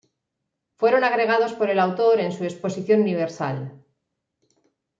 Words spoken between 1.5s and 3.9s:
por el autor en su "Exposición Universal".